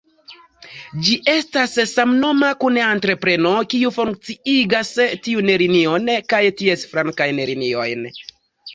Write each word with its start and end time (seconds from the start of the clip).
Ĝi 1.07 1.17
estas 1.33 1.75
samnoma 1.91 2.49
kun 2.63 2.81
entrepreno, 2.87 3.53
kiu 3.75 3.93
funkciigas 3.99 4.93
tiun 5.29 5.55
linion 5.67 6.13
kaj 6.35 6.45
ties 6.63 6.91
flankajn 6.95 7.47
liniojn. 7.55 8.15